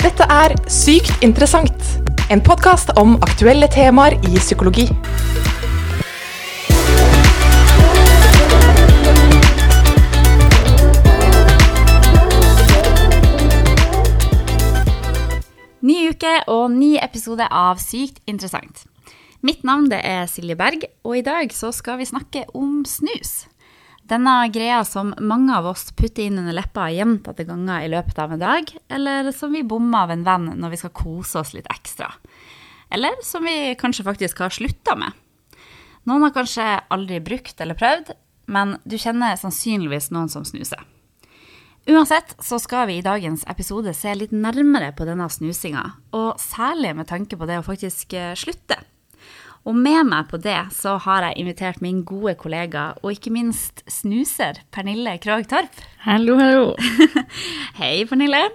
[0.00, 1.82] Dette er Sykt interessant,
[2.32, 4.86] en podkast om aktuelle temaer i psykologi.
[15.84, 18.86] Ny uke og ny episode av Sykt interessant.
[19.44, 23.42] Mitt navn er Silje Berg, og i dag skal vi snakke om snus.
[24.10, 28.32] Denne greia som mange av oss putter inn under leppa gjentatte ganger i løpet av
[28.34, 31.68] en dag, eller som vi bommer av en venn når vi skal kose oss litt
[31.70, 32.08] ekstra.
[32.90, 35.14] Eller som vi kanskje faktisk har slutta med.
[36.10, 38.10] Noen har kanskje aldri brukt eller prøvd,
[38.50, 40.82] men du kjenner sannsynligvis noen som snuser.
[41.86, 45.84] Uansett så skal vi i dagens episode se litt nærmere på denne snusinga,
[46.18, 48.82] og særlig med tanke på det å faktisk eh, slutte.
[49.68, 53.82] Og med meg på det så har jeg invitert min gode kollega og ikke minst
[53.90, 55.82] snuser Pernille Krogh Torp.
[56.06, 56.72] Hallo, hallo.
[57.80, 58.46] Hei, Pernille.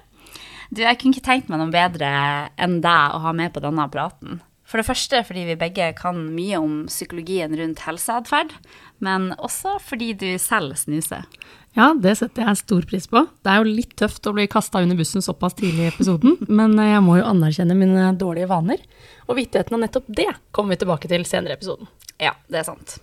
[0.74, 2.10] Du, jeg kunne ikke tenkt meg noe bedre
[2.58, 4.42] enn deg å ha med på denne praten.
[4.66, 8.56] For det første fordi vi begge kan mye om psykologien rundt helseatferd,
[8.98, 11.30] men også fordi du selv snuser.
[11.76, 13.26] Ja, det setter jeg stor pris på.
[13.44, 16.78] Det er jo litt tøft å bli kasta under bussen såpass tidlig i episoden, men
[16.80, 18.82] jeg må jo anerkjenne mine dårlige vaner.
[19.28, 21.92] Og vittigheten av nettopp det kommer vi tilbake til senere i episoden.
[22.22, 22.96] Ja, det er sant.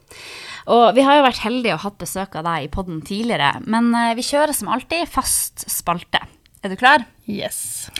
[0.72, 3.90] Og vi har jo vært heldige og hatt besøk av deg i podden tidligere, men
[3.98, 6.22] eh, vi kjører som alltid fast spalte.
[6.62, 7.04] Er du klar?
[7.28, 7.90] Yes.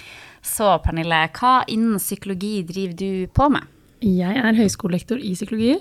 [0.47, 3.69] Så Pernille, hva innen psykologi driver du på med?
[4.03, 5.75] Jeg er høyskolelektor i psykologi.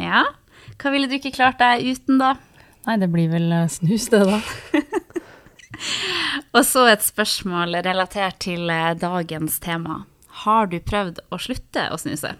[0.00, 0.24] Ja,
[0.80, 2.38] hva ville du ikke klart deg uten, da?
[2.88, 4.40] Nei, det blir vel eh, snus, det, da.
[6.56, 10.04] Og så et spørsmål relatert til eh, dagens tema.
[10.44, 12.32] Har du prøvd å slutte å snuse?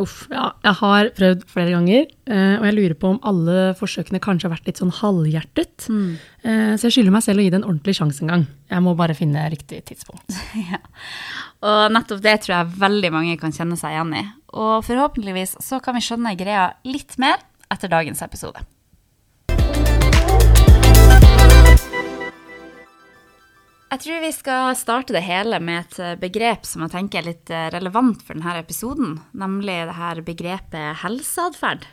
[0.00, 0.48] Uff, ja.
[0.64, 4.56] Jeg har prøvd flere ganger, eh, og jeg lurer på om alle forsøkene kanskje har
[4.56, 5.86] vært litt sånn halvhjertet.
[5.86, 6.16] Mm.
[6.80, 8.46] Så jeg skylder meg selv å gi det en ordentlig sjanse en gang.
[8.72, 10.26] Jeg må bare finne riktig tidspunkt.
[10.64, 10.80] Ja.
[11.64, 14.24] Og nettopp det tror jeg veldig mange kan kjenne seg igjen i.
[14.52, 17.38] Og forhåpentligvis så kan vi skjønne greia litt mer
[17.72, 18.60] etter dagens episode.
[23.92, 27.28] Jeg tror vi skal starte det hele med et eh, begrep som jeg tenker er
[27.28, 31.84] litt eh, relevant for denne episoden, nemlig det her begrepet helseatferd.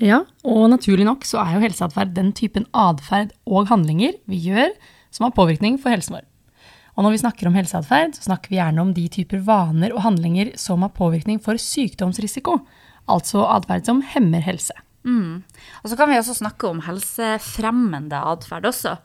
[0.00, 4.72] Ja, og naturlig nok så er jo helseatferd den typen atferd og handlinger vi gjør
[5.14, 6.26] som har påvirkning for helsen vår.
[6.96, 10.04] Og når vi snakker om helseatferd, så snakker vi gjerne om de typer vaner og
[10.06, 12.62] handlinger som har påvirkning for sykdomsrisiko,
[13.12, 14.76] altså atferd som hemmer helse.
[15.06, 15.44] Mm.
[15.82, 18.96] Og så kan vi også snakke om helsefremmende atferd også,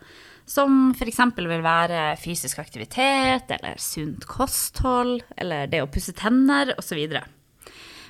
[0.52, 1.22] som f.eks.
[1.38, 7.00] vil være fysisk aktivitet, eller sunt kosthold, eller det å pusse tenner, osv.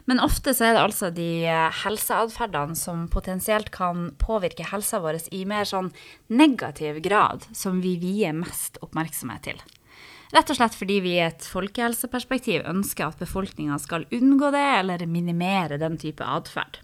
[0.09, 1.29] Men ofte så er det altså de
[1.83, 5.91] helseatferdene som potensielt kan påvirke helsa vår i mer sånn
[6.33, 9.61] negativ grad, som vi vier mest oppmerksomhet til.
[10.31, 15.03] Rett og slett fordi vi i et folkehelseperspektiv ønsker at befolkninga skal unngå det eller
[15.05, 16.79] minimere den type atferd.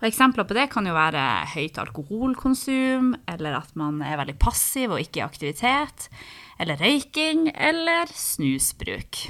[0.00, 1.22] Og Eksempler på det kan jo være
[1.54, 6.08] høyt alkoholkonsum, eller at man er veldig passiv og ikke i aktivitet,
[6.60, 9.26] eller røyking, eller snusbruk.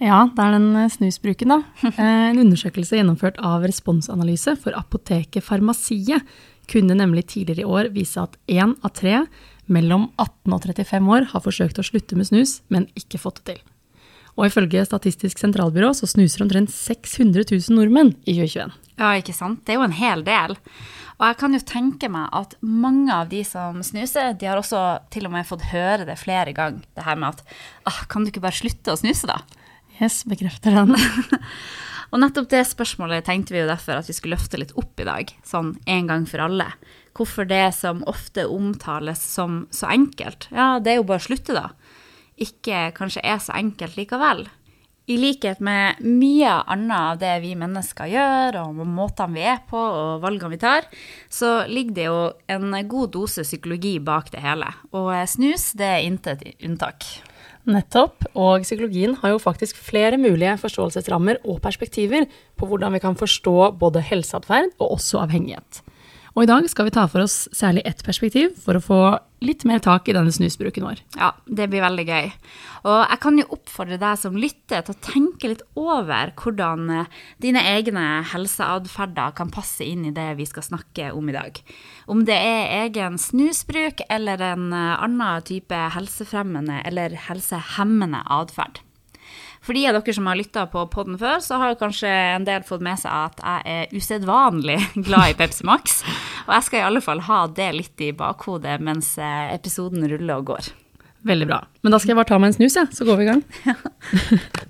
[0.00, 1.60] Ja, det er den eh, snusbruken, da.
[1.90, 6.24] Eh, En undersøkelse gjennomført av Responsanalyse for apoteket Farmasiet
[6.70, 9.24] kunne nemlig tidligere i år vise at én av tre
[9.70, 13.54] mellom 18 og 35 år har forsøkt å slutte med snus, men ikke fått det
[13.54, 13.69] til.
[14.38, 18.76] Og ifølge Statistisk sentralbyrå så snuser omtrent 600 000 nordmenn i 2021.
[19.00, 19.62] Ja, ikke sant?
[19.64, 20.56] Det er jo en hel del.
[21.20, 24.80] Og jeg kan jo tenke meg at mange av de som snuser, de har også
[25.12, 26.84] til og med fått høre det flere ganger.
[26.96, 27.56] Det her med at
[27.88, 29.40] ah, kan du ikke bare slutte å snuse, da?
[30.00, 30.96] Yes, bekrefter den.
[32.10, 35.06] Og nettopp det spørsmålet tenkte vi jo derfor at vi skulle løfte litt opp i
[35.06, 36.66] dag, sånn en gang for alle.
[37.14, 41.54] Hvorfor det som ofte omtales som så enkelt, ja, det er jo bare å slutte,
[41.54, 41.68] da,
[42.40, 44.46] ikke kanskje er så enkelt likevel.
[45.10, 49.80] I likhet med mye annet av det vi mennesker gjør, og måtene vi er på,
[49.80, 50.86] og valgene vi tar,
[51.32, 52.20] så ligger det jo
[52.54, 54.68] en god dose psykologi bak det hele.
[54.94, 57.08] Og snus, det er intet unntak.
[57.70, 58.24] Nettopp.
[58.38, 63.72] Og psykologien har jo faktisk flere mulige forståelsesrammer og perspektiver på hvordan vi kan forstå
[63.80, 65.82] både helseatferd og også avhengighet.
[66.36, 69.00] Og i dag skal vi ta for oss særlig ett perspektiv for å få
[69.40, 71.00] litt mer tak i denne snusbruken vår.
[71.16, 72.28] Ja, det blir veldig gøy.
[72.84, 77.16] Og jeg kan jo oppfordre deg som lytter til å tenke litt over hvordan eh,
[77.42, 81.62] dine egne helseatferder kan passe inn i det vi skal snakke om i dag.
[82.10, 88.84] Om det er egen snusbruk eller en eh, annen type helsefremmende eller helsehemmende atferd.
[89.60, 92.64] For de av dere som har lytta på podden før, så har kanskje en del
[92.66, 96.00] fått med seg at jeg er usedvanlig glad i Pepsi Max.
[96.46, 100.40] Og jeg skal i alle fall ha det litt i bakhodet mens eh, episoden ruller
[100.40, 100.72] og går.
[101.28, 101.60] Veldig bra.
[101.84, 103.44] Men da skal jeg bare ta meg en snus, jeg, så går vi i gang.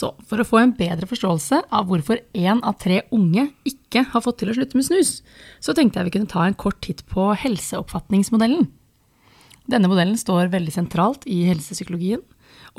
[0.00, 4.24] Så for å få en bedre forståelse av hvorfor én av tre unge ikke har
[4.24, 5.18] fått til å slutte med snus,
[5.60, 8.68] så tenkte jeg vi kunne ta en kort titt på helseoppfatningsmodellen.
[9.70, 12.22] Denne modellen står veldig sentralt i helsepsykologien,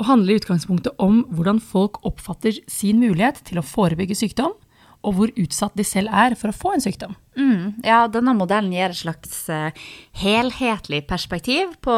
[0.00, 4.56] og handler i utgangspunktet om hvordan folk oppfatter sin mulighet til å forebygge sykdom,
[5.02, 7.14] og hvor utsatt de selv er for å få en sykdom.
[7.38, 9.72] Mm, ja, denne modellen gir et slags uh,
[10.20, 11.96] helhetlig perspektiv på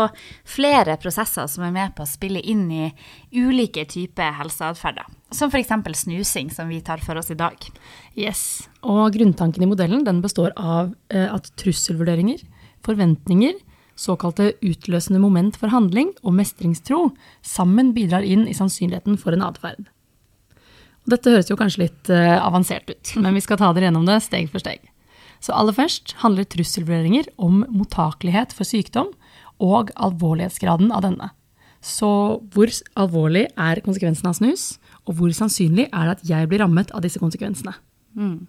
[0.48, 2.88] flere prosesser som er med på å spille inn i
[3.34, 5.10] ulike typer helseatferder.
[5.34, 5.74] Som f.eks.
[6.04, 7.58] snusing, som vi tar for oss i dag.
[8.14, 12.44] Yes, og Grunntanken i modellen den består av uh, at trusselvurderinger,
[12.86, 13.58] forventninger,
[13.94, 17.08] såkalte utløsende moment for handling og mestringstro
[17.46, 19.84] sammen bidrar inn i sannsynligheten for en atferd.
[21.10, 24.20] Dette høres jo kanskje litt uh, avansert ut, men vi skal ta dere gjennom det
[24.24, 24.84] steg for steg.
[25.44, 29.10] Så aller først handler trusselvurderinger om mottakelighet for sykdom
[29.62, 31.28] og alvorlighetsgraden av denne.
[31.84, 32.08] Så
[32.54, 36.94] hvor alvorlig er konsekvensen av snus, og hvor sannsynlig er det at jeg blir rammet
[36.96, 37.74] av disse konsekvensene?
[38.16, 38.46] Mm.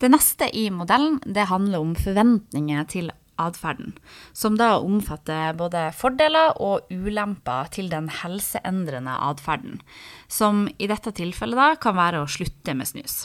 [0.00, 3.08] Det neste i modellen det handler om forventninger til
[3.40, 3.94] atferden,
[4.36, 9.80] som da omfatter både fordeler og ulemper til den helseendrende atferden,
[10.28, 13.22] som i dette tilfellet da kan være å slutte med snus.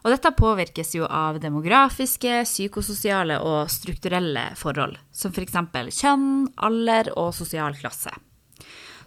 [0.00, 5.58] Og dette påvirkes jo av demografiske, psykososiale og strukturelle forhold, som f.eks.
[5.74, 8.12] For kjønn, alder og sosial klasse.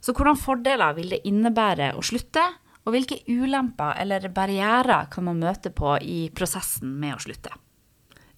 [0.03, 2.43] Så hvordan fordeler vil det innebære å slutte,
[2.83, 7.53] og hvilke ulemper eller barrierer kan man møte på i prosessen med å slutte?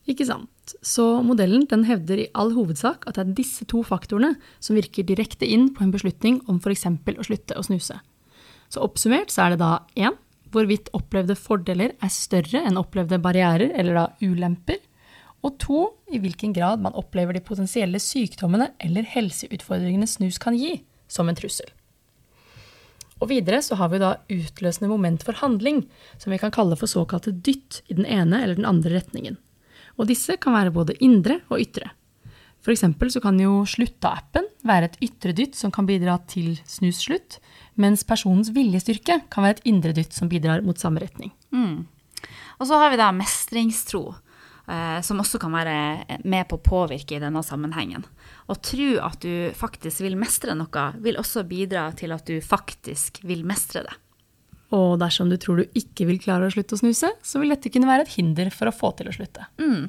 [0.06, 0.52] Ikke sant.
[0.66, 4.34] Så modellen den hevder i all hovedsak at det er disse to faktorene
[4.64, 6.88] som virker direkte inn på en beslutning om f.eks.
[6.90, 8.00] å slutte å snuse.
[8.74, 10.18] Så oppsummert så er det da 1.
[10.56, 14.82] hvorvidt opplevde fordeler er større enn opplevde barrierer, eller da ulemper.
[15.46, 20.80] Og to i hvilken grad man opplever de potensielle sykdommene eller helseutfordringene snus kan gi,
[21.08, 21.70] som en trussel.
[23.22, 25.86] Og videre så har vi da utløsende moment for handling,
[26.18, 29.38] som vi kan kalle for såkalte dytt i den ene eller den andre retningen
[29.96, 31.92] og disse kan være både indre og ytre.
[32.66, 37.38] Eksempel så kan jo slutta-appen være et ytre dytt som kan bidra til snusslutt,
[37.78, 41.30] mens personens viljestyrke kan være et indre dytt som bidrar mot samme retning.
[41.54, 41.86] Mm.
[42.58, 44.16] Og så har vi da mestringstro,
[44.66, 48.08] eh, som også kan være med på å påvirke i denne sammenhengen.
[48.50, 53.22] Å tro at du faktisk vil mestre noe, vil også bidra til at du faktisk
[53.28, 53.94] vil mestre det.
[54.76, 57.72] Og dersom du tror du ikke vil klare å slutte å snuse, så vil dette
[57.72, 59.48] kunne være et hinder for å få til å slutte.
[59.62, 59.88] Mm.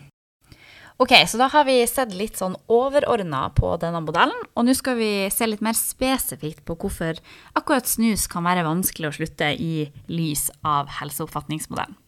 [1.02, 4.96] Ok, så da har vi sett litt sånn overordna på denne modellen, og nå skal
[4.96, 7.20] vi se litt mer spesifikt på hvorfor
[7.58, 11.98] akkurat snus kan være vanskelig å slutte i lys av helseoppfatningsmodellen.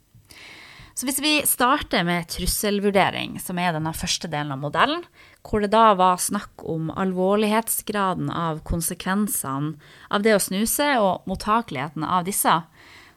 [0.99, 5.05] Så hvis vi starter med trusselvurdering, som er denne første delen av modellen,
[5.47, 9.77] hvor det da var snakk om alvorlighetsgraden av konsekvensene
[10.11, 12.51] av det å snuse og mottakeligheten av disse,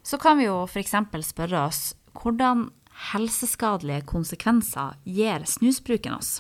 [0.06, 0.94] så kan vi jo f.eks.
[1.26, 1.80] spørre oss
[2.22, 2.68] hvordan
[3.16, 6.36] helseskadelige konsekvenser gir snusbruken oss?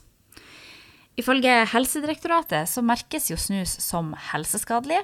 [1.17, 5.01] Ifølge Helsedirektoratet så merkes jo snus som helseskadelig,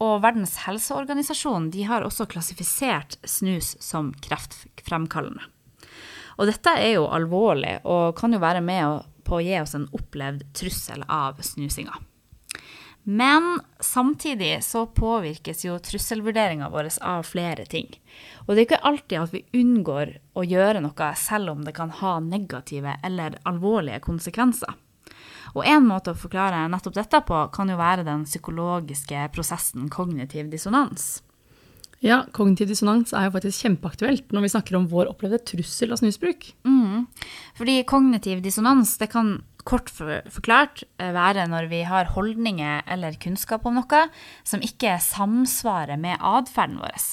[0.00, 5.44] og Verdens helseorganisasjon har også klassifisert snus som kreftfremkallende.
[6.36, 9.88] Og dette er jo alvorlig og kan jo være med på å gi oss en
[9.96, 11.96] opplevd trussel av snusinga.
[13.08, 17.86] Men samtidig så påvirkes jo trusselvurderinga vår av flere ting.
[18.46, 21.94] Og det er ikke alltid at vi unngår å gjøre noe selv om det kan
[22.00, 24.74] ha negative eller alvorlige konsekvenser.
[25.54, 30.50] Og en måte å forklare nettopp dette på kan jo være den psykologiske prosessen kognitiv
[30.50, 31.20] dissonans.
[32.06, 35.98] Ja, kognitiv dissonans er jo faktisk kjempeaktuelt når vi snakker om vår opplevde trussel av
[35.98, 36.52] snusbruk.
[36.68, 37.08] Mm.
[37.58, 43.66] Fordi kognitiv dissonans det kan kort forklart eh, være når vi har holdninger eller kunnskap
[43.66, 44.02] om noe
[44.46, 47.08] som ikke samsvarer med atferden vår.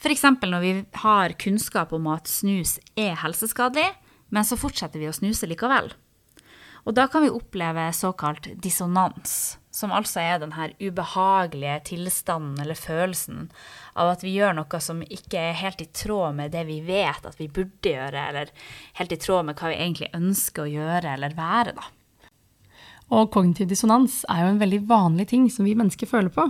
[0.00, 0.24] F.eks.
[0.40, 0.72] når vi
[1.04, 3.90] har kunnskap om at snus er helseskadelig,
[4.32, 5.92] men så fortsetter vi å snuse likevel.
[6.84, 12.78] Og da kan vi oppleve såkalt dissonans, som altså er den her ubehagelige tilstanden eller
[12.78, 13.48] følelsen
[13.98, 17.26] av at vi gjør noe som ikke er helt i tråd med det vi vet
[17.26, 18.52] at vi burde gjøre, eller
[19.00, 21.90] helt i tråd med hva vi egentlig ønsker å gjøre eller være, da.
[23.14, 26.46] Og kognitiv dissonans er jo en veldig vanlig ting som vi mennesker føler på.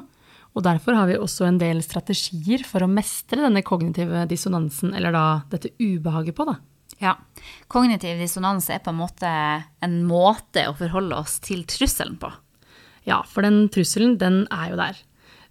[0.54, 5.16] Og derfor har vi også en del strategier for å mestre denne kognitive dissonansen, eller
[5.16, 6.60] da dette ubehaget på, da.
[7.02, 7.16] Ja.
[7.72, 9.30] Kognitiv dissonans er på en måte
[9.82, 12.30] en måte å forholde oss til trusselen på.
[13.08, 15.00] Ja, for den trusselen, den er jo der.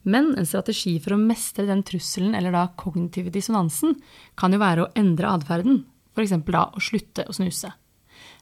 [0.03, 3.95] Men en strategi for å mestre den trusselen, eller da kognitive dissonansen,
[4.39, 5.83] kan jo være å endre atferden.
[6.13, 6.35] f.eks.
[6.49, 7.71] da å slutte å snuse.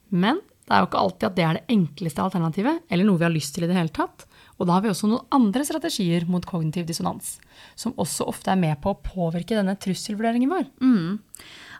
[0.09, 3.27] Men det er jo ikke alltid at det er det enkleste alternativet, eller noe vi
[3.27, 4.25] har lyst til i det hele tatt.
[4.61, 7.39] Og da har vi også noen andre strategier mot kognitiv dissonans,
[7.73, 10.67] som også ofte er med på å påvirke denne trusselvurderingen vår.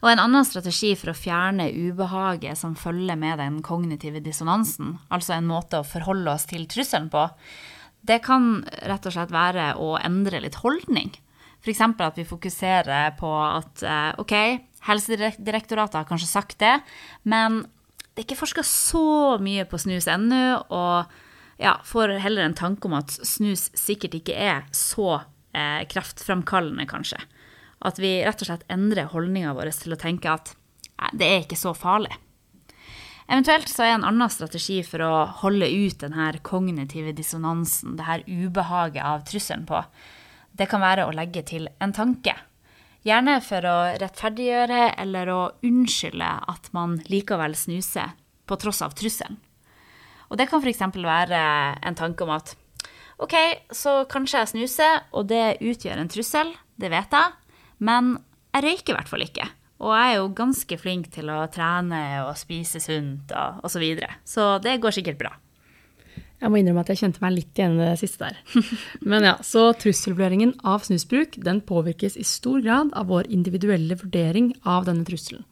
[0.01, 5.35] Og en annen strategi for å fjerne ubehaget som følger med den kognitive dissonansen, altså
[5.37, 7.27] en måte å forholde oss til trusselen på,
[8.01, 11.13] det kan rett og slett være å endre litt holdning.
[11.61, 11.83] F.eks.
[11.85, 14.33] at vi fokuserer på at eh, OK,
[14.87, 16.79] Helsedirektoratet har kanskje sagt det,
[17.21, 17.61] men
[18.11, 21.13] det er ikke forska så mye på snus ennå, og
[21.61, 25.21] ja, får heller en tanke om at snus sikkert ikke er så
[25.53, 27.19] eh, kraftfremkallende, kanskje.
[27.85, 30.55] At vi rett og slett endrer holdninga vår til å tenke at
[30.97, 32.15] eh, det er ikke så farlig.
[33.31, 35.11] Eventuelt så er en annen strategi for å
[35.43, 39.83] holde ut denne kognitive dissonansen, det her ubehaget av trusselen på,
[40.57, 42.33] det kan være å legge til en tanke.
[43.07, 48.17] Gjerne for å rettferdiggjøre eller å unnskylde at man likevel snuser,
[48.49, 49.39] på tross av trusselen.
[50.31, 50.81] Og det kan f.eks.
[50.95, 51.43] være
[51.83, 52.55] en tanke om at
[53.21, 53.35] OK,
[53.75, 57.33] så kanskje jeg snuser, og det utgjør en trussel, det vet jeg,
[57.85, 58.15] men
[58.55, 59.45] jeg røyker i hvert fall ikke.
[59.81, 63.75] Og jeg er jo ganske flink til å trene og spise sunt og osv.
[63.75, 64.17] Så, videre.
[64.25, 65.35] så det går sikkert bra.
[66.41, 68.39] Jeg må innrømme at jeg kjente meg litt igjen i det siste der.
[69.09, 74.55] Men ja, Så trusselvurderingen av snusbruk den påvirkes i stor grad av vår individuelle vurdering
[74.65, 75.45] av denne trusselen.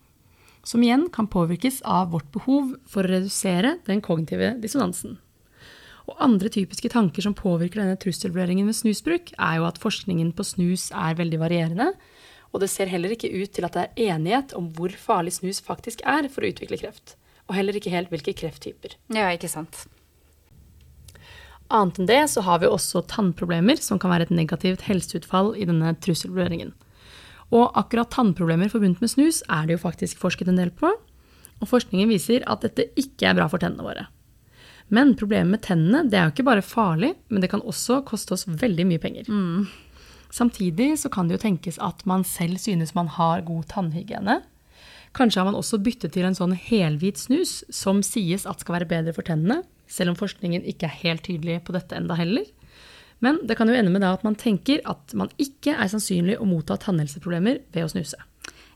[0.68, 5.18] Som igjen kan påvirkes av vårt behov for å redusere den kognitive dissonansen.
[6.10, 10.46] Og andre typiske tanker som påvirker denne trusselvurderingen ved snusbruk, er jo at forskningen på
[10.48, 11.92] snus er veldig varierende,
[12.50, 15.62] og det ser heller ikke ut til at det er enighet om hvor farlig snus
[15.62, 17.16] faktisk er for å utvikle kreft.
[17.50, 18.96] Og heller ikke helt hvilke krefttyper.
[19.14, 19.86] Ja, ikke sant.
[21.70, 25.68] Annet enn det så har vi også tannproblemer, som kan være et negativt helseutfall i
[25.70, 26.74] denne trusselvurderingen.
[27.56, 30.92] Og akkurat tannproblemer forbundet med snus er det jo faktisk forsket en del på.
[31.60, 34.06] Og forskningen viser at dette ikke er bra for tennene våre.
[34.90, 38.34] Men problemet med tennene det er jo ikke bare farlig, men det kan også koste
[38.36, 39.30] oss veldig mye penger.
[39.30, 39.68] Mm.
[40.34, 44.40] Samtidig så kan det jo tenkes at man selv synes man har god tannhygiene.
[45.18, 48.90] Kanskje har man også byttet til en sånn helhvit snus som sies at skal være
[48.90, 52.46] bedre for tennene, selv om forskningen ikke er helt tydelig på dette enda heller.
[53.20, 56.48] Men det kan jo ende med at man tenker at man ikke er sannsynlig å
[56.48, 58.20] motta tannhelseproblemer ved å snuse.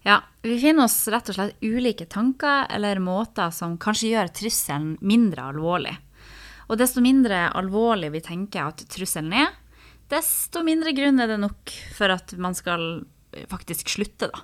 [0.04, 4.98] Ja, vi finner oss rett og slett ulike tanker eller måter som kanskje gjør trusselen
[5.00, 5.94] mindre alvorlig.
[6.68, 9.54] Og desto mindre alvorlig vi tenker at trusselen er,
[10.12, 13.06] desto mindre grunn er det nok for at man skal
[13.50, 14.44] faktisk slutte, da.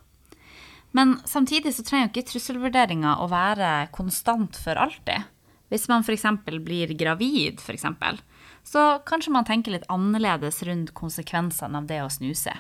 [0.96, 5.28] Men samtidig så trenger jo ikke trusselvurderinga å være konstant for alltid.
[5.70, 6.26] Hvis man f.eks.
[6.66, 8.20] blir gravid, for eksempel,
[8.64, 12.56] så kanskje man tenker litt annerledes rundt konsekvensene av det å snuse.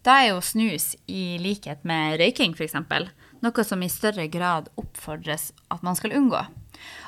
[0.00, 2.78] Da er jo snus, i likhet med røyking f.eks.,
[3.40, 6.40] noe som i større grad oppfordres at man skal unngå.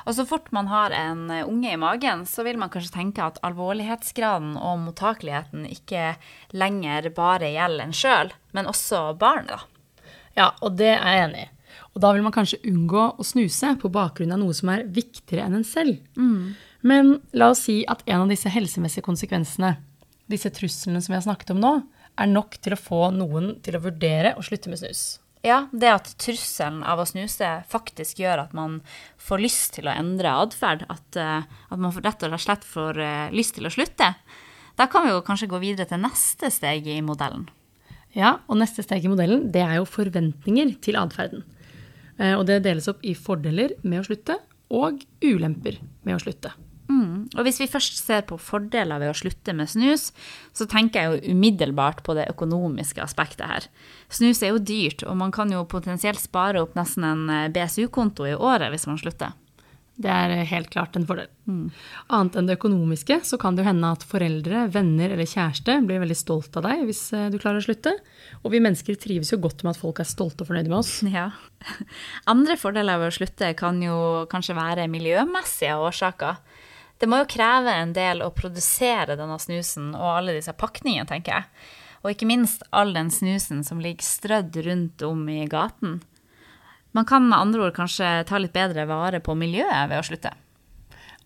[0.05, 3.39] Og så fort man har en unge i magen, så vil man kanskje tenke at
[3.45, 6.13] alvorlighetsgraden og mottakeligheten ikke
[6.53, 10.11] lenger bare gjelder en sjøl, men også barnet, da.
[10.37, 11.52] Ja, og det er jeg enig i.
[11.93, 15.45] Og da vil man kanskje unngå å snuse på bakgrunn av noe som er viktigere
[15.45, 15.99] enn en selv.
[16.17, 16.53] Mm.
[16.83, 19.75] Men la oss si at en av disse helsemessige konsekvensene,
[20.31, 21.73] disse truslene som vi har snakket om nå,
[22.19, 25.03] er nok til å få noen til å vurdere å slutte med snus.
[25.43, 28.77] Ja, det at trusselen av å snuse faktisk gjør at man
[29.19, 33.33] får lyst til å endre atferd, at, uh, at, man rett og slett får uh,
[33.35, 34.13] lyst til å slutte,
[34.79, 37.49] da kan vi jo kanskje gå videre til neste steg i modellen.
[38.15, 41.43] Ja, og neste steg i modellen det er jo forventninger til atferden.
[42.19, 44.37] Uh, og det deles opp i fordeler med å slutte
[44.73, 46.53] og ulemper med å slutte.
[46.91, 47.29] Mm.
[47.37, 50.09] Og hvis vi først ser på fordeler ved å slutte med snus,
[50.55, 53.69] så tenker jeg jo umiddelbart på det økonomiske aspektet her.
[54.13, 58.27] Snus er jo dyrt, og man kan jo potensielt spare opp nesten en eh, BSU-konto
[58.27, 59.33] i året hvis man slutter.
[59.93, 61.27] Det er helt klart en fordel.
[61.45, 61.67] Mm.
[62.17, 66.01] Annet enn det økonomiske så kan det jo hende at foreldre, venner eller kjæreste blir
[66.01, 67.93] veldig stolt av deg hvis eh, du klarer å slutte.
[68.41, 70.95] Og vi mennesker trives jo godt med at folk er stolte og fornøyde med oss.
[71.13, 71.29] Ja.
[72.27, 73.97] Andre fordeler ved å slutte kan jo
[74.31, 76.41] kanskje være miljømessige årsaker.
[76.97, 81.37] Det må jo kreve en del å produsere denne snusen og alle disse pakningene, tenker
[81.37, 81.69] jeg.
[82.01, 86.01] Og ikke minst all den snusen som ligger strødd rundt om i gaten.
[86.93, 90.33] Man kan med andre ord kanskje ta litt bedre vare på miljøet ved å slutte.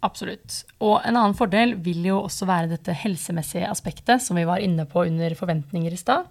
[0.05, 0.61] Absolutt.
[0.83, 4.85] Og en annen fordel vil jo også være dette helsemessige aspektet som vi var inne
[4.87, 6.29] på under forventninger i stad.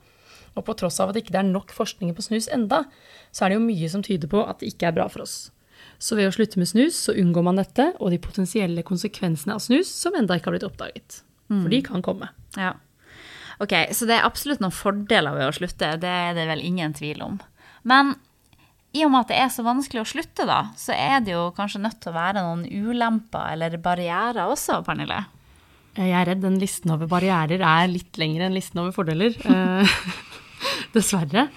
[0.57, 2.85] Og på tross av at det ikke er nok forskning på snus enda,
[3.35, 5.51] så er det jo mye som tyder på at det ikke er bra for oss.
[5.99, 9.65] Så ved å slutte med snus, så unngår man dette og de potensielle konsekvensene av
[9.65, 11.21] snus som enda ikke har blitt oppdaget.
[11.47, 12.31] For de kan komme.
[12.57, 12.75] Ja.
[13.63, 16.93] Ok, Så det er absolutt noen fordeler ved å slutte, det er det vel ingen
[16.97, 17.39] tvil om.
[17.87, 18.17] Men
[18.97, 21.49] i og med at det er så vanskelig å slutte, da, så er det jo
[21.57, 25.23] kanskje nødt til å være noen ulemper eller barrierer også, Pernille?
[25.97, 29.37] Jeg er redd den listen over barrierer er litt lengre enn listen over fordeler.
[29.49, 29.97] Eh,
[30.97, 31.49] dessverre.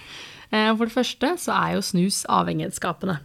[0.50, 3.20] Eh, for det første så er jo snus avhengighetsskapende.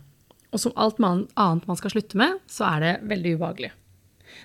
[0.55, 3.71] Og som alt annet man skal slutte med, så er det veldig ubehagelig.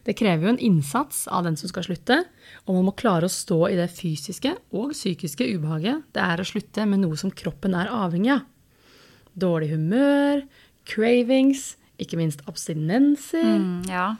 [0.05, 2.21] Det krever jo en innsats av den som skal slutte,
[2.67, 6.47] og man må klare å stå i det fysiske og psykiske ubehaget det er å
[6.47, 8.45] slutte med noe som kroppen er avhengig av.
[9.39, 10.43] Dårlig humør,
[10.89, 13.55] cravings, ikke minst abstinenser.
[13.59, 14.13] Mm, ja.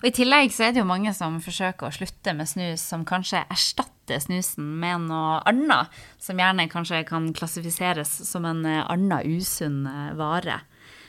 [0.00, 3.06] Og I tillegg så er det jo mange som forsøker å slutte med snus som
[3.08, 9.38] kanskje erstatter snusen med noe annet, som gjerne kanskje kan klassifiseres som en eh, annen
[9.38, 10.60] usunn eh, vare.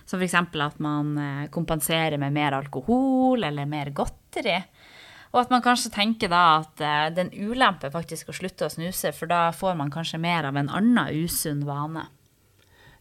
[0.05, 0.38] Som f.eks.
[0.38, 4.60] at man eh, kompenserer med mer alkohol eller mer godteri.
[5.31, 6.81] Og at man kanskje tenker da at
[7.15, 10.60] det er ulempe faktisk å slutte å snuse, for da får man kanskje mer av
[10.60, 12.03] en annen usunn vane.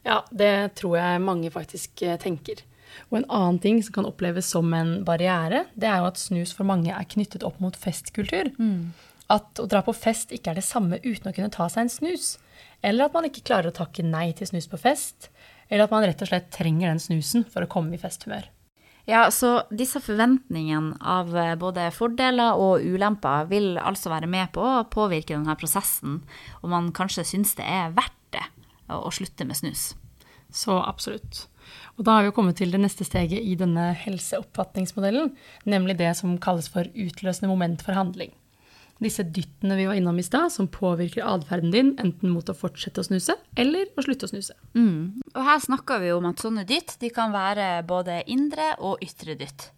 [0.06, 2.62] Ja, det tror jeg mange faktisk tenker.
[3.10, 6.54] Og en annen ting som kan oppleves som en barriere, det er jo at snus
[6.56, 8.52] for mange er knyttet opp mot festkultur.
[8.58, 8.92] Mm.
[9.30, 11.92] At å dra på fest ikke er det samme uten å kunne ta seg en
[11.92, 12.32] snus.
[12.82, 15.30] Eller at man ikke klarer å takke nei til snus på fest.
[15.68, 18.48] Eller at man rett og slett trenger den snusen for å komme i festhumør.
[19.08, 24.62] Ja, så disse forventningene av eh, både fordeler og ulemper vil altså være med på
[24.62, 26.20] å påvirke denne prosessen,
[26.60, 28.19] og man kanskje syns det er verdt
[28.98, 29.92] å slutte med snus.
[30.50, 31.46] Så absolutt.
[31.98, 35.32] Og da har vi jo kommet til det neste steget i denne helseoppfatningsmodellen,
[35.70, 38.32] nemlig det som kalles for utløsende moment for handling.
[39.00, 43.00] Disse dyttene vi var innom i stad, som påvirker atferden din enten mot å fortsette
[43.00, 44.56] å snuse eller å slutte å snuse.
[44.76, 45.22] Mm.
[45.32, 49.38] Og her snakker vi om at sånne dytt de kan være både indre og ytre
[49.40, 49.70] dytt.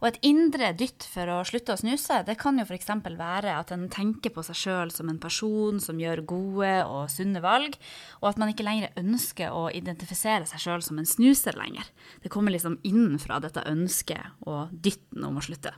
[0.00, 2.90] Og et indre dytt for å slutte å snuse, det kan jo f.eks.
[3.06, 7.40] være at en tenker på seg sjøl som en person som gjør gode og sunne
[7.44, 7.78] valg,
[8.20, 11.88] og at man ikke lenger ønsker å identifisere seg sjøl som en snuser lenger.
[12.22, 15.72] Det kommer liksom innenfra dette ønsket og dytten om å slutte.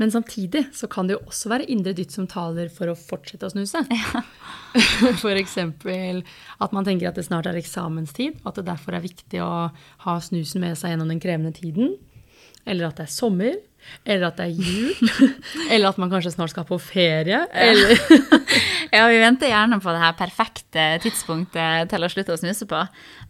[0.00, 3.48] Men samtidig så kan det jo også være indre dytt som taler for å fortsette
[3.48, 3.84] å snuse.
[3.92, 4.22] Ja.
[5.12, 5.58] F.eks.
[5.60, 9.68] at man tenker at det snart er eksamenstid, at det derfor er viktig å
[10.06, 11.98] ha snusen med seg gjennom den krevende tiden
[12.66, 13.58] eller at det er sommer,
[14.06, 15.32] eller at det er jul,
[15.72, 17.96] eller at man kanskje snart skal på ferie, eller
[18.92, 22.80] Ja, vi venter gjerne på det her perfekte tidspunktet til å slutte å snuse på.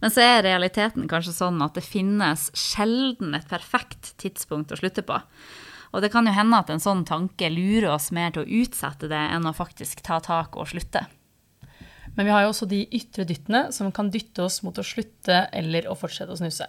[0.01, 5.05] Men så er realiteten kanskje sånn at det finnes sjelden et perfekt tidspunkt å slutte
[5.07, 5.21] på.
[5.93, 9.07] Og det kan jo hende at en sånn tanke lurer oss mer til å utsette
[9.07, 11.05] det enn å faktisk ta tak og slutte.
[12.15, 15.47] Men vi har jo også de ytre dyttene som kan dytte oss mot å slutte
[15.53, 16.67] eller å fortsette å snuse.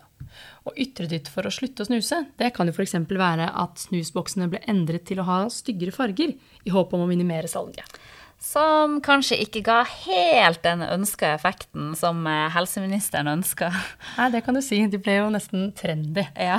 [0.64, 2.96] Og ytre dytt for å slutte å snuse, det kan jo f.eks.
[3.10, 7.50] være at snusboksene ble endret til å ha styggere farger, i håp om å minimere
[7.50, 7.98] salget.
[8.40, 13.70] Som kanskje ikke ga helt den ønska effekten som eh, helseministeren ønska.
[14.18, 14.82] Nei, det kan du si.
[14.90, 16.26] De ble jo nesten trendy.
[16.36, 16.58] Ja.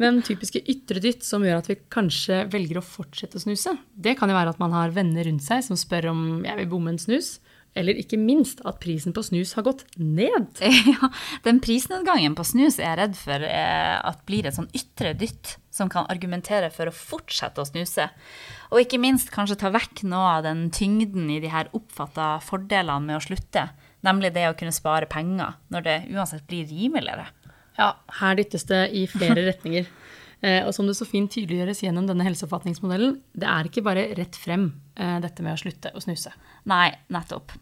[0.00, 4.16] Men typiske ytre dytt som gjør at vi kanskje velger å fortsette å snuse, det
[4.18, 6.92] kan jo være at man har venner rundt seg som spør om jeg vil bomme
[6.92, 7.36] en snus.
[7.74, 10.60] Eller ikke minst at prisen på snus har gått ned.
[10.94, 11.10] Ja,
[11.42, 15.56] Den prisnedgangen på snus er jeg redd for eh, at blir et sånn ytre dytt
[15.74, 18.06] som kan argumentere for å fortsette å snuse.
[18.70, 23.10] Og ikke minst kanskje ta vekk noe av den tyngden i de her oppfatta fordelene
[23.10, 23.68] med å slutte.
[24.06, 27.26] Nemlig det å kunne spare penger når det uansett blir rimeligere.
[27.78, 29.90] Ja, her dyttes det i flere retninger.
[30.44, 34.36] Eh, og som det så fint tydeliggjøres gjennom denne helseoppfatningsmodellen, det er ikke bare rett
[34.36, 36.34] frem eh, dette med å slutte å snuse.
[36.68, 37.54] Nei, nettopp.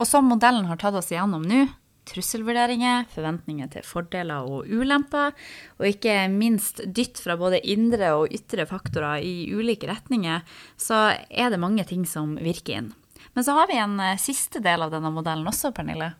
[0.00, 1.66] Og som modellen har tatt oss igjennom nå,
[2.08, 5.32] trusselvurderinger, forventninger til fordeler og ulemper,
[5.78, 10.44] og ikke minst dytt fra både indre og ytre faktorer i ulike retninger,
[10.76, 12.92] så er det mange ting som virker inn.
[13.34, 16.12] Men så har vi en eh, siste del av denne modellen også, Pernille.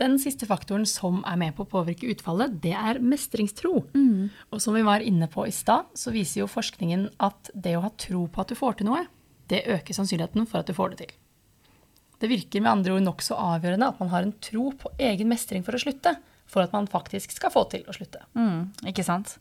[0.00, 3.84] Den siste faktoren som er med på å påvirke utfallet, det er mestringstro.
[3.94, 4.32] Mm.
[4.50, 7.84] Og som vi var inne på i stad, så viser jo forskningen at det å
[7.84, 9.04] ha tro på at du får til noe,
[9.52, 11.14] det øker sannsynligheten for at du får det til.
[12.24, 15.60] Det virker med andre ord nokså avgjørende at man har en tro på egen mestring
[15.66, 16.14] for å slutte,
[16.48, 18.22] for at man faktisk skal få til å slutte.
[18.32, 19.34] Mm, ikke sant?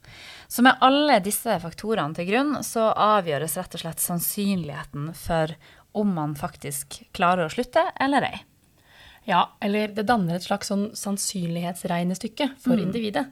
[0.52, 5.56] Så med alle disse faktorene til grunn, så avgjøres rett og slett sannsynligheten for
[5.96, 8.44] om man faktisk klarer å slutte eller ei.
[9.32, 12.84] Ja, eller det danner et slags sånn sannsynlighetsregnestykke for mm.
[12.90, 13.26] individet.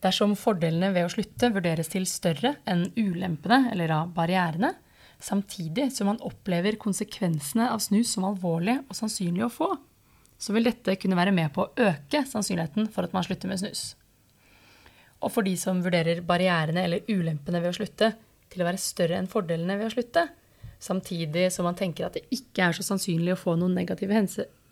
[0.00, 4.78] Dersom fordelene ved å slutte vurderes til større enn ulempene eller av barrierene,
[5.20, 9.70] samtidig som man opplever konsekvensene av snus som alvorlig og sannsynlig å få,
[10.38, 13.60] så vil dette kunne være med på å øke sannsynligheten for at man slutter med
[13.60, 13.92] snus.
[15.18, 18.12] Og for de som vurderer barrierene eller ulempene ved å slutte
[18.48, 20.28] til å være større enn fordelene ved å slutte,
[20.78, 24.22] samtidig som man tenker at det ikke er så sannsynlig å få noen negative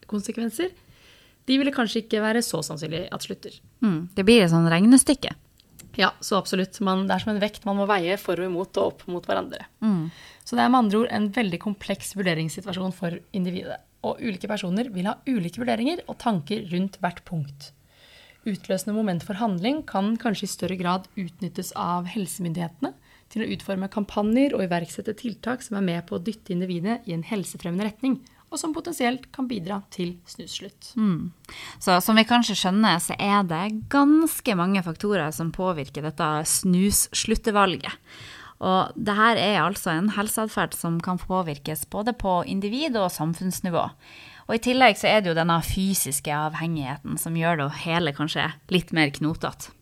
[0.06, 0.70] konsekvenser,
[1.46, 3.58] de ville kanskje ikke være så sannsynlig at slutter.
[3.82, 5.34] Mm, det blir et sånn regnestykke.
[5.96, 6.78] Ja, så absolutt.
[6.84, 9.24] Man, det er som en vekt man må veie for og imot og opp mot
[9.26, 9.64] hverandre.
[10.44, 13.80] Så det er med andre ord en veldig kompleks vurderingssituasjon for individet.
[14.06, 17.72] Og ulike personer vil ha ulike vurderinger og tanker rundt hvert punkt.
[18.46, 22.92] Utløsende moment for handling kan kanskje i større grad utnyttes av helsemyndighetene
[23.32, 27.16] til å utforme kampanjer og iverksette tiltak som er med på å dytte individet i
[27.16, 30.92] en helsefremmende retning, og som potensielt kan bidra til snusslutt.
[31.82, 37.92] Så som vi kanskje skjønner, så er det ganske mange faktorer som påvirker dette snussluttevalget.
[38.64, 43.84] Og det her er altså en helseatferd som kan påvirkes både på individ- og samfunnsnivå.
[44.46, 48.46] Og i tillegg så er det jo denne fysiske avhengigheten som gjør det hele kanskje
[48.72, 49.74] litt mer knotete.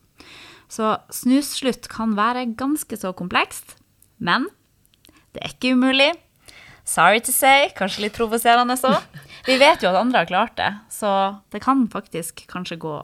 [0.73, 3.77] Så snusslutt kan være ganske så komplekst,
[4.19, 4.49] men
[5.37, 6.11] det er ikke umulig.
[6.85, 8.93] Sorry to say, kanskje litt provoserende så.
[9.49, 11.11] Vi vet jo at andre har klart det, så
[11.53, 12.99] det kan faktisk kanskje gå.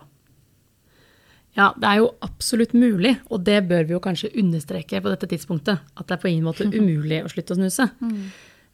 [1.59, 5.27] Ja, det er jo absolutt mulig, og det bør vi jo kanskje understreke på dette
[5.33, 7.89] tidspunktet, at det er på ingen måte umulig å slutte å snuse.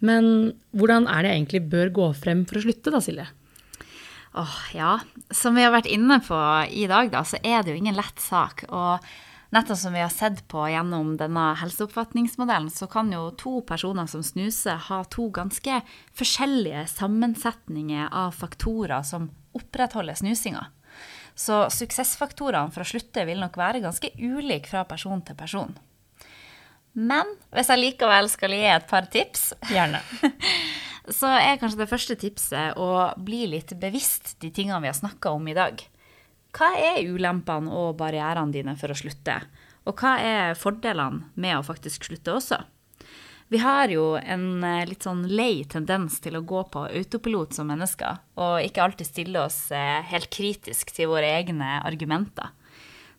[0.04, 0.28] Men
[0.76, 3.26] hvordan er det jeg egentlig bør gå frem for å slutte, da, Silje?
[4.36, 4.98] Åh, ja.
[5.32, 6.36] Som vi har vært inne på
[6.68, 8.66] i dag, da, så er det jo ingen lett sak.
[8.68, 9.00] Og
[9.54, 14.24] nettopp som vi har sett på gjennom denne helseoppfatningsmodellen, så kan jo to personer som
[14.26, 15.80] snuser, ha to ganske
[16.16, 20.66] forskjellige sammensetninger av faktorer som opprettholder snusinga.
[21.36, 25.76] Så suksessfaktorene for å slutte vil nok være ganske ulike fra person til person.
[26.96, 30.00] Men hvis jeg likevel skal gi et par tips, Gjerne.
[31.18, 32.88] så er kanskje det første tipset å
[33.20, 35.84] bli litt bevisst de tingene vi har snakka om i dag.
[36.56, 39.40] Hva er ulempene og barrierene dine for å slutte?
[39.86, 42.62] Og hva er fordelene med å faktisk slutte også?
[43.52, 47.68] Vi har jo en eh, litt sånn lei tendens til å gå på autopilot som
[47.70, 52.50] mennesker, og ikke alltid stille oss eh, helt kritisk til våre egne argumenter.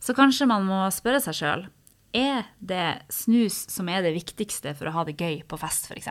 [0.04, 1.64] Så kanskje man må spørre seg sjøl
[2.18, 6.10] er det snus som er det viktigste for å ha det gøy på fest, f.eks.?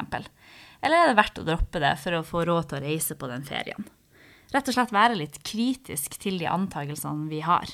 [0.81, 3.29] Eller er det verdt å droppe det for å få råd til å reise på
[3.29, 3.89] den ferien?
[4.55, 7.71] Rett og slett være litt kritisk til de antakelsene vi har.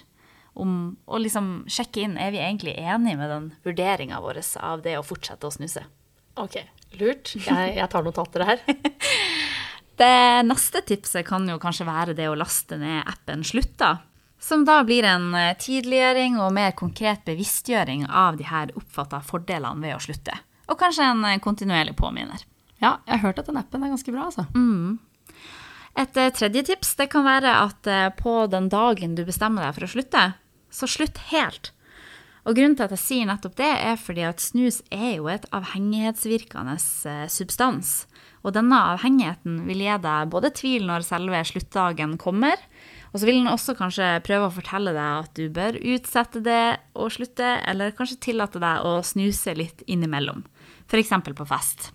[0.53, 4.99] Om å liksom sjekke inn er vi egentlig enige med den vurderinga vår av det
[4.99, 5.85] å fortsette å snuse.
[6.41, 6.59] Ok,
[7.01, 7.35] lurt.
[7.37, 8.65] Jeg, jeg tar notater her.
[10.03, 13.99] Det neste tipset kan jo kanskje være det å laste ned appen Slutta.
[14.43, 19.85] Som da blir en eh, tidliggjøring og mer konkret bevisstgjøring av de her oppfatta fordelene
[19.85, 20.35] ved å slutte.
[20.73, 22.43] Og kanskje en eh, kontinuerlig påminner.
[22.83, 24.49] Ja, jeg har hørt at den appen er ganske bra, altså.
[25.99, 29.77] Et eh, tredje tips det kan være at eh, på den dagen du bestemmer deg
[29.77, 30.25] for å slutte,
[30.73, 31.73] så slutt helt.
[32.43, 35.45] Og grunnen til at jeg sier nettopp det, er fordi at snus er jo et
[35.55, 37.93] avhengighetsvirkende eh, substans.
[38.43, 42.59] Og denne avhengigheten vil gi deg både tvil når selve sluttdagen kommer,
[43.13, 46.65] og så vil den også kanskje prøve å fortelle deg at du bør utsette det
[46.97, 50.47] og slutte, eller kanskje tillate deg å snuse litt innimellom,
[50.89, 51.13] f.eks.
[51.37, 51.93] på fest.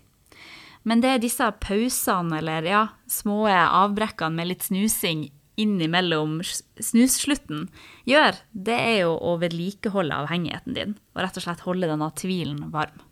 [0.86, 7.66] Men det er disse pausene eller ja, små avbrekkene med litt snusing innimellom snusslutten
[8.06, 12.68] gjør, det er jo å vedlikeholde avhengigheten din, og rett og slett holde denne tvilen
[12.74, 13.02] varm.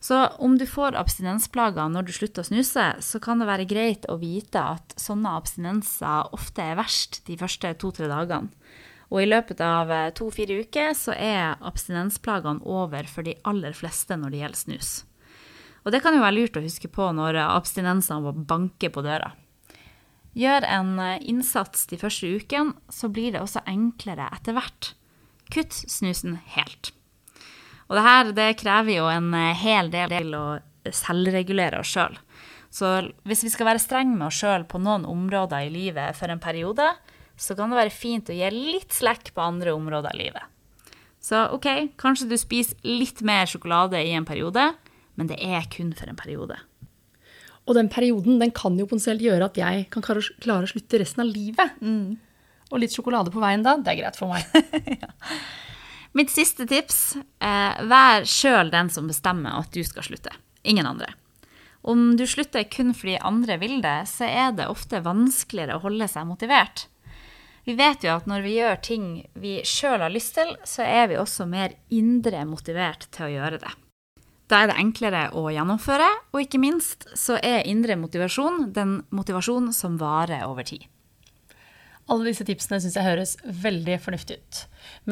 [0.00, 4.06] Så om du får abstinensplager når du slutter å snuse, så kan det være greit
[4.06, 8.52] å vite at sånne abstinenser ofte er verst de første to-tre dagene.
[9.08, 14.18] Og i løpet av eh, to-fire uker så er abstinensplagene over for de aller fleste
[14.20, 14.90] når det gjelder snus.
[15.88, 19.30] Og det kan jo være lurt å huske på når abstinensene banker på døra.
[20.36, 24.92] Gjør en eh, innsats de første ukene, så blir det også enklere etter hvert.
[25.48, 26.92] Kutt snusen helt.
[27.88, 30.46] Og det her det krever jo en eh, hel del til å
[30.92, 32.20] selvregulere oss sjøl.
[32.68, 32.90] Så
[33.24, 36.42] hvis vi skal være strenge med oss sjøl på noen områder i livet for en
[36.42, 36.84] periode,
[37.38, 40.44] så kan det være fint å gi litt slekk på andre områder i livet.
[41.24, 41.66] Så OK,
[41.98, 44.68] kanskje du spiser litt mer sjokolade i en periode,
[45.18, 46.56] men det er kun for en periode.
[47.68, 50.22] Og den perioden den kan jo potensielt gjøre at jeg kan klare
[50.62, 51.74] å slutte resten av livet.
[52.70, 54.46] Og litt sjokolade på veien da, det er greit for meg.
[56.16, 60.32] Mitt siste tips er vær sjøl den som bestemmer at du skal slutte.
[60.64, 61.12] Ingen andre.
[61.88, 66.08] Om du slutter kun fordi andre vil det, så er det ofte vanskeligere å holde
[66.10, 66.86] seg motivert.
[67.68, 69.04] Vi vet jo at når vi gjør ting
[69.36, 73.60] vi sjøl har lyst til, så er vi også mer indre motivert til å gjøre
[73.60, 73.74] det.
[74.48, 79.74] Da er det enklere å gjennomføre, og ikke minst så er indre motivasjon den motivasjonen
[79.76, 80.86] som varer over tid.
[82.08, 84.60] Alle disse tipsene syns jeg høres veldig fornuftig ut.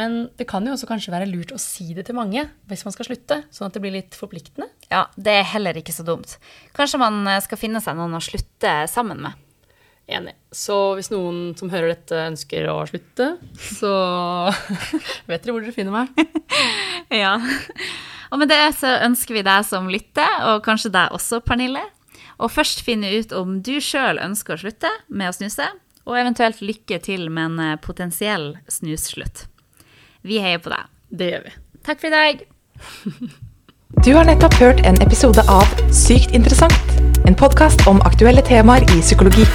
[0.00, 2.94] Men det kan jo også kanskje være lurt å si det til mange hvis man
[2.94, 4.70] skal slutte, sånn at det blir litt forpliktende.
[4.88, 6.38] Ja, det er heller ikke så dumt.
[6.76, 9.42] Kanskje man eh, skal finne seg noen å slutte sammen med.
[10.08, 10.32] Enig.
[10.54, 13.92] Så hvis noen som hører dette, ønsker å slutte, så
[15.28, 16.14] vet dere hvor dere finner meg.
[17.12, 17.36] Ja.
[18.36, 21.80] Og med det så ønsker vi deg som lytter, og kanskje deg også, Pernille,
[22.36, 25.70] å først finne ut om du sjøl ønsker å slutte med å snuse,
[26.04, 29.46] og eventuelt lykke til med en eh, potensiell snusslutt.
[30.20, 30.92] Vi heier på deg.
[31.08, 31.54] Det gjør vi.
[31.88, 32.44] Takk for i dag.
[34.04, 39.00] Du har nettopp hørt en episode av Sykt interessant, en podkast om aktuelle temaer i
[39.00, 39.46] psykologi.